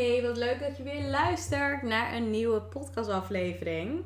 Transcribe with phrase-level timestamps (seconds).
[0.00, 4.04] Hey, wat leuk dat je weer luistert naar een nieuwe podcastaflevering.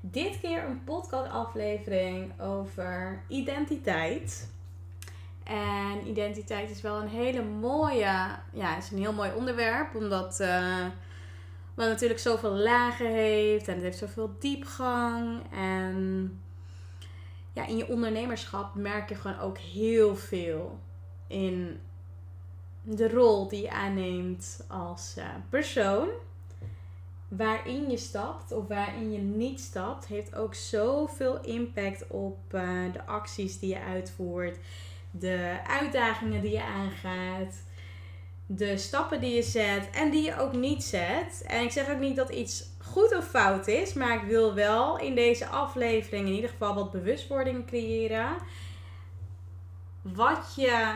[0.00, 4.52] Dit keer een podcastaflevering over identiteit.
[5.44, 10.84] En identiteit is wel een hele mooie, ja, is een heel mooi onderwerp, omdat uh,
[11.74, 15.42] het natuurlijk zoveel lagen heeft en het heeft zoveel diepgang.
[15.52, 16.40] En
[17.52, 20.78] ja, in je ondernemerschap merk je gewoon ook heel veel
[21.26, 21.80] in
[22.82, 26.08] de rol die je aanneemt als uh, persoon.
[27.28, 33.06] Waarin je stapt of waarin je niet stapt, heeft ook zoveel impact op uh, de
[33.06, 34.58] acties die je uitvoert,
[35.10, 37.62] de uitdagingen die je aangaat,
[38.46, 41.44] de stappen die je zet en die je ook niet zet.
[41.46, 44.98] En ik zeg ook niet dat iets goed of fout is, maar ik wil wel
[44.98, 48.36] in deze aflevering in ieder geval wat bewustwording creëren.
[50.02, 50.94] Wat je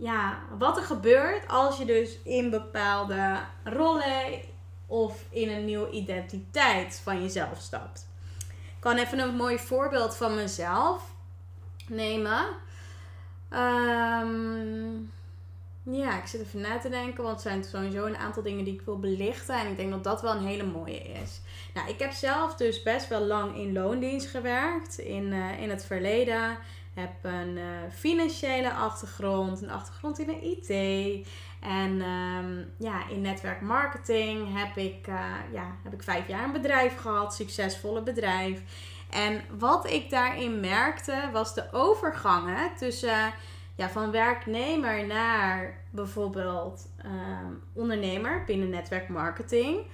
[0.00, 4.40] ja, wat er gebeurt als je dus in bepaalde rollen
[4.86, 8.08] of in een nieuwe identiteit van jezelf stapt.
[8.48, 11.14] Ik kan even een mooi voorbeeld van mezelf
[11.86, 12.46] nemen.
[13.50, 15.12] Um,
[15.82, 18.74] ja, ik zit even na te denken, want het zijn sowieso een aantal dingen die
[18.74, 19.54] ik wil belichten.
[19.54, 21.40] En ik denk dat dat wel een hele mooie is.
[21.74, 25.84] Nou, ik heb zelf dus best wel lang in loondienst gewerkt in, uh, in het
[25.84, 26.58] verleden
[26.94, 30.68] heb een uh, financiële achtergrond, een achtergrond in de IT.
[31.60, 36.96] En um, ja, in netwerkmarketing heb ik, uh, ja, heb ik vijf jaar een bedrijf
[36.96, 38.62] gehad, succesvolle bedrijf.
[39.10, 43.32] En wat ik daarin merkte was de overgangen tussen
[43.74, 49.86] ja, van werknemer naar bijvoorbeeld um, ondernemer binnen netwerkmarketing.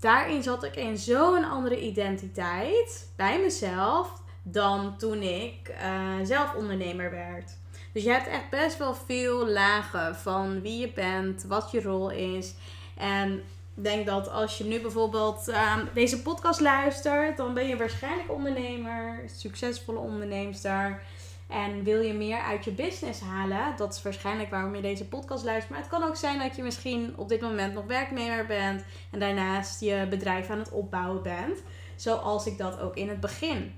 [0.00, 7.10] Daarin zat ik in zo'n andere identiteit bij mezelf dan toen ik uh, zelf ondernemer
[7.10, 7.56] werd.
[7.92, 12.10] Dus je hebt echt best wel veel lagen van wie je bent, wat je rol
[12.10, 12.54] is.
[12.96, 13.32] En
[13.76, 18.32] ik denk dat als je nu bijvoorbeeld uh, deze podcast luistert, dan ben je waarschijnlijk
[18.32, 21.02] ondernemer, succesvolle onderneemster.
[21.48, 23.76] En wil je meer uit je business halen?
[23.76, 25.70] Dat is waarschijnlijk waarom je deze podcast luistert.
[25.70, 29.18] Maar het kan ook zijn dat je misschien op dit moment nog werknemer bent en
[29.18, 31.62] daarnaast je bedrijf aan het opbouwen bent.
[31.96, 33.72] Zoals ik dat ook in het begin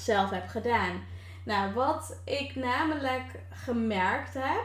[0.00, 1.02] zelf heb gedaan.
[1.42, 4.64] Nou, wat ik namelijk gemerkt heb,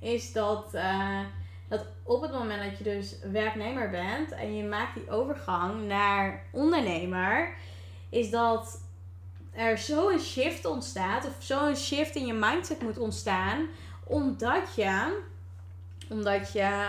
[0.00, 1.20] is dat, uh,
[1.68, 6.42] dat op het moment dat je dus werknemer bent en je maakt die overgang naar
[6.50, 7.54] ondernemer,
[8.08, 8.82] is dat
[9.52, 13.66] er zo'n shift ontstaat, of zo'n shift in je mindset moet ontstaan,
[14.04, 15.22] omdat je,
[16.08, 16.86] omdat je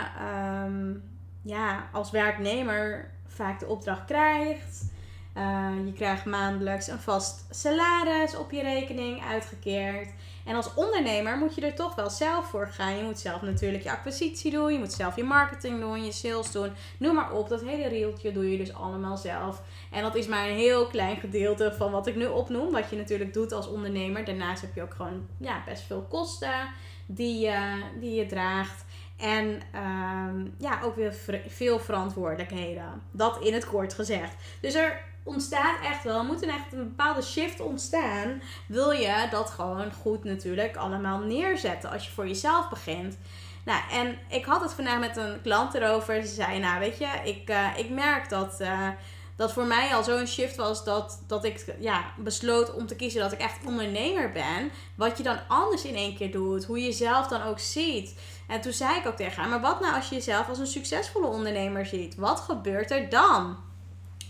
[0.64, 1.02] um,
[1.42, 4.94] ja, als werknemer vaak de opdracht krijgt.
[5.36, 10.08] Uh, je krijgt maandelijks een vast salaris op je rekening uitgekeerd.
[10.44, 12.96] En als ondernemer moet je er toch wel zelf voor gaan.
[12.96, 14.72] Je moet zelf natuurlijk je acquisitie doen.
[14.72, 16.70] Je moet zelf je marketing doen, je sales doen.
[16.98, 17.48] Noem maar op.
[17.48, 19.62] Dat hele rieltje doe je dus allemaal zelf.
[19.90, 22.72] En dat is maar een heel klein gedeelte van wat ik nu opnoem.
[22.72, 24.24] Wat je natuurlijk doet als ondernemer.
[24.24, 26.68] Daarnaast heb je ook gewoon ja, best veel kosten
[27.06, 28.84] die je, die je draagt.
[29.16, 31.14] En um, ja, ook weer
[31.48, 33.02] veel verantwoordelijkheden.
[33.10, 34.34] Dat in het kort gezegd.
[34.60, 38.42] Dus er ontstaat echt wel, er moet een echt een bepaalde shift ontstaan.
[38.68, 43.16] Wil je dat gewoon goed natuurlijk allemaal neerzetten als je voor jezelf begint.
[43.64, 46.22] Nou, en ik had het vandaag met een klant erover.
[46.22, 48.88] Ze zei, nou weet je, ik, uh, ik merk dat, uh,
[49.36, 53.20] dat voor mij al zo'n shift was dat, dat ik ja, besloot om te kiezen
[53.20, 54.70] dat ik echt ondernemer ben.
[54.94, 58.14] Wat je dan anders in één keer doet, hoe je jezelf dan ook ziet.
[58.48, 60.66] En toen zei ik ook tegen haar, maar wat nou als je jezelf als een
[60.66, 62.14] succesvolle ondernemer ziet?
[62.14, 63.56] Wat gebeurt er dan?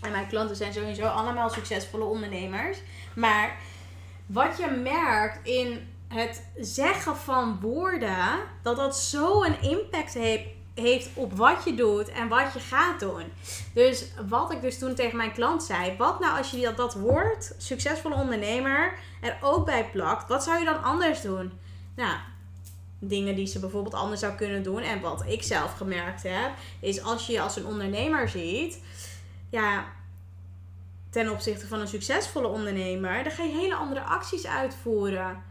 [0.01, 2.77] En mijn klanten zijn sowieso allemaal succesvolle ondernemers.
[3.15, 3.57] Maar
[4.25, 11.09] wat je merkt in het zeggen van woorden, dat dat zo een impact heeft, heeft
[11.13, 13.23] op wat je doet en wat je gaat doen.
[13.73, 16.93] Dus wat ik dus toen tegen mijn klant zei, wat nou als je dat, dat
[16.93, 21.51] woord succesvolle ondernemer er ook bij plakt, wat zou je dan anders doen?
[21.95, 22.17] Nou,
[22.99, 27.03] dingen die ze bijvoorbeeld anders zou kunnen doen en wat ik zelf gemerkt heb, is
[27.03, 28.79] als je je als een ondernemer ziet,
[29.49, 29.85] ja,
[31.09, 35.43] ten opzichte van een succesvolle ondernemer, dan ga je hele andere acties uitvoeren.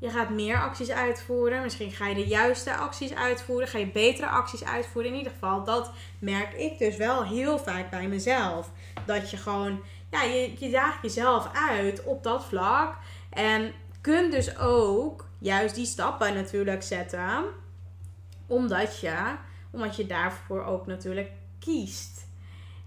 [0.00, 1.62] Je gaat meer acties uitvoeren.
[1.62, 3.68] Misschien ga je de juiste acties uitvoeren.
[3.68, 5.10] Ga je betere acties uitvoeren.
[5.10, 8.70] In ieder geval, dat merk ik dus wel heel vaak bij mezelf.
[9.06, 12.96] Dat je gewoon, ja, je, je daagt jezelf uit op dat vlak.
[13.30, 17.44] En kunt dus ook juist die stappen natuurlijk zetten.
[18.46, 19.34] Omdat je,
[19.70, 22.26] omdat je daarvoor ook natuurlijk kiest.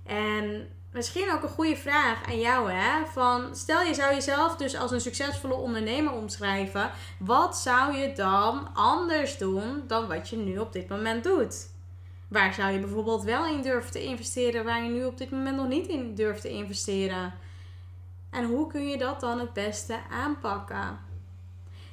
[0.05, 3.05] En misschien ook een goede vraag aan jou, hè?
[3.05, 8.67] Van stel je zou jezelf dus als een succesvolle ondernemer omschrijven, wat zou je dan
[8.73, 11.71] anders doen dan wat je nu op dit moment doet?
[12.27, 15.55] Waar zou je bijvoorbeeld wel in durven te investeren, waar je nu op dit moment
[15.55, 17.33] nog niet in durft te investeren?
[18.29, 20.99] En hoe kun je dat dan het beste aanpakken?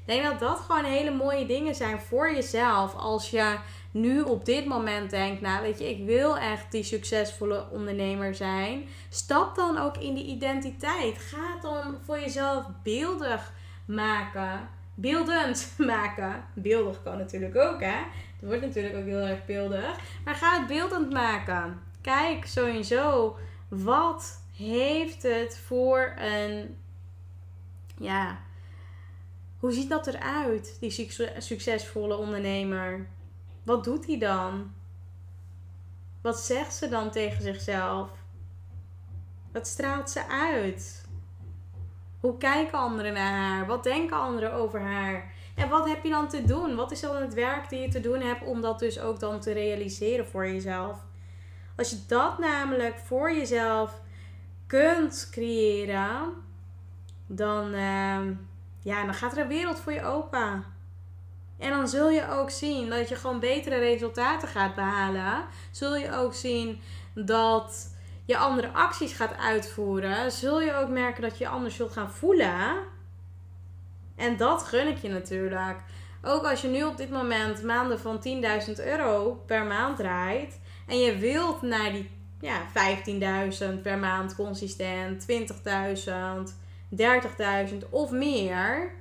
[0.00, 3.58] Ik denk dat dat gewoon hele mooie dingen zijn voor jezelf als je
[3.90, 8.88] nu op dit moment denkt, nou weet je, ik wil echt die succesvolle ondernemer zijn,
[9.08, 11.18] stap dan ook in die identiteit.
[11.18, 13.52] Ga het dan voor jezelf beeldig
[13.84, 14.68] maken.
[14.94, 16.44] Beeldend maken.
[16.54, 17.98] Beeldig kan natuurlijk ook, hè.
[18.40, 19.98] Het wordt natuurlijk ook heel erg beeldig.
[20.24, 21.80] Maar ga het beeldend maken.
[22.00, 23.36] Kijk sowieso,
[23.68, 26.76] wat heeft het voor een,
[27.98, 28.38] ja,
[29.58, 30.90] hoe ziet dat eruit, die
[31.38, 33.06] succesvolle ondernemer?
[33.62, 34.72] Wat doet hij dan?
[36.22, 38.10] Wat zegt ze dan tegen zichzelf?
[39.52, 41.08] Wat straalt ze uit?
[42.20, 43.66] Hoe kijken anderen naar haar?
[43.66, 45.32] Wat denken anderen over haar?
[45.54, 46.74] En wat heb je dan te doen?
[46.74, 49.40] Wat is dan het werk die je te doen hebt om dat dus ook dan
[49.40, 50.98] te realiseren voor jezelf?
[51.76, 54.00] Als je dat namelijk voor jezelf
[54.66, 56.32] kunt creëren,
[57.26, 58.20] dan, uh,
[58.80, 60.64] ja, dan gaat er een wereld voor je open.
[61.60, 65.44] En dan zul je ook zien dat je gewoon betere resultaten gaat behalen.
[65.70, 66.80] Zul je ook zien
[67.14, 70.32] dat je andere acties gaat uitvoeren.
[70.32, 72.76] Zul je ook merken dat je anders zult gaan voelen.
[74.16, 75.78] En dat gun ik je natuurlijk.
[76.22, 78.22] Ook als je nu op dit moment maanden van
[78.66, 80.60] 10.000 euro per maand draait.
[80.86, 82.10] En je wilt naar die
[82.40, 82.62] ja,
[83.74, 86.52] 15.000 per maand consistent, 20.000,
[87.70, 88.92] 30.000 of meer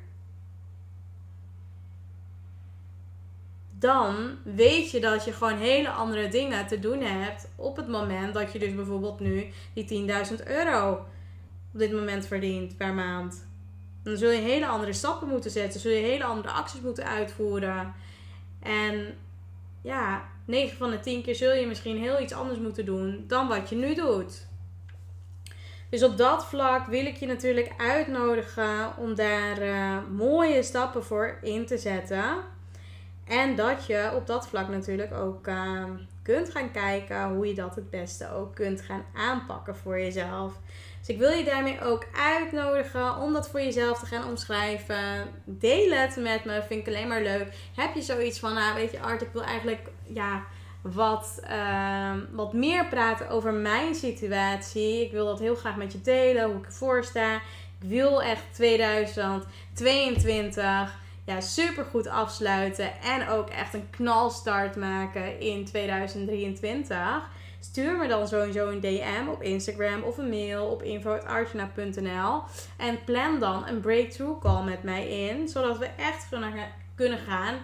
[3.79, 8.33] dan weet je dat je gewoon hele andere dingen te doen hebt op het moment
[8.33, 10.07] dat je dus bijvoorbeeld nu die
[10.39, 11.05] 10.000 euro
[11.73, 13.47] op dit moment verdient per maand.
[14.03, 17.93] Dan zul je hele andere stappen moeten zetten, zul je hele andere acties moeten uitvoeren.
[18.59, 19.17] En
[19.81, 23.47] ja, 9 van de 10 keer zul je misschien heel iets anders moeten doen dan
[23.47, 24.47] wat je nu doet.
[25.89, 31.37] Dus op dat vlak wil ik je natuurlijk uitnodigen om daar uh, mooie stappen voor
[31.41, 32.35] in te zetten.
[33.29, 35.83] En dat je op dat vlak natuurlijk ook uh,
[36.21, 40.53] kunt gaan kijken hoe je dat het beste ook kunt gaan aanpakken voor jezelf.
[40.99, 45.27] Dus ik wil je daarmee ook uitnodigen om dat voor jezelf te gaan omschrijven.
[45.45, 47.53] Deel het met me, vind ik alleen maar leuk.
[47.75, 50.43] Heb je zoiets van, nou weet je Art, ik wil eigenlijk ja,
[50.81, 55.05] wat, uh, wat meer praten over mijn situatie.
[55.05, 57.35] Ik wil dat heel graag met je delen, hoe ik ervoor sta.
[57.81, 65.65] Ik wil echt 2022 ja, super goed afsluiten en ook echt een knalstart maken in
[65.65, 66.97] 2023.
[67.59, 72.41] Stuur me dan sowieso een DM op Instagram of een mail op info.artjana.nl
[72.77, 76.27] en plan dan een breakthrough call met mij in, zodat we echt
[76.95, 77.55] kunnen gaan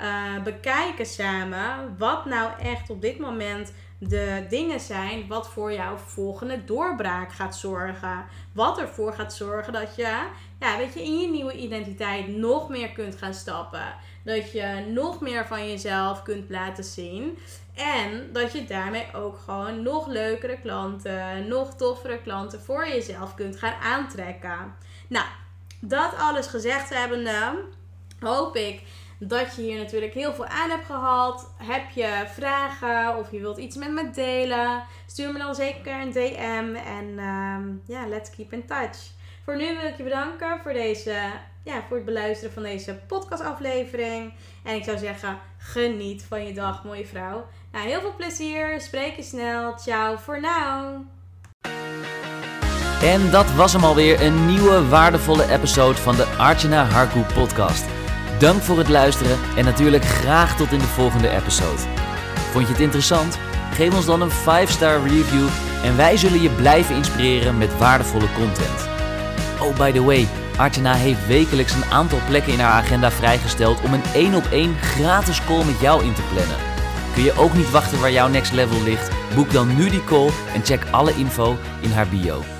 [0.00, 5.96] uh, bekijken samen wat nou echt op dit moment de dingen zijn wat voor jouw
[5.96, 8.24] volgende doorbraak gaat zorgen.
[8.52, 10.26] Wat ervoor gaat zorgen dat je,
[10.60, 13.94] ja, weet je, in je nieuwe identiteit nog meer kunt gaan stappen.
[14.24, 17.38] Dat je nog meer van jezelf kunt laten zien.
[17.74, 23.58] En dat je daarmee ook gewoon nog leukere klanten, nog toffere klanten voor jezelf kunt
[23.58, 24.74] gaan aantrekken.
[25.08, 25.26] Nou,
[25.80, 27.64] dat alles gezegd hebbende,
[28.20, 28.82] hoop ik
[29.18, 31.50] dat je hier natuurlijk heel veel aan hebt gehad.
[31.56, 34.82] Heb je vragen of je wilt iets met me delen?
[35.06, 39.16] Stuur me dan zeker een DM en ehm, ja, let's keep in touch.
[39.44, 41.16] Voor nu wil ik je bedanken voor, deze,
[41.64, 44.32] ja, voor het beluisteren van deze podcastaflevering.
[44.64, 47.46] En ik zou zeggen, geniet van je dag, mooie vrouw.
[47.72, 48.80] Nou, heel veel plezier.
[48.80, 49.78] Spreek je snel.
[49.78, 51.06] Ciao voor nu.
[53.02, 57.97] En dat was hem alweer, een nieuwe waardevolle episode van de Archana Harku podcast.
[58.38, 61.80] Dank voor het luisteren en natuurlijk graag tot in de volgende episode.
[62.50, 63.38] Vond je het interessant?
[63.72, 65.46] Geef ons dan een 5-star review
[65.84, 68.88] en wij zullen je blijven inspireren met waardevolle content.
[69.60, 73.92] Oh, by the way, Artena heeft wekelijks een aantal plekken in haar agenda vrijgesteld om
[73.92, 76.56] een 1 op 1 gratis call met jou in te plannen.
[77.14, 79.10] Kun je ook niet wachten waar jouw next level ligt?
[79.34, 82.57] Boek dan nu die call en check alle info in haar bio.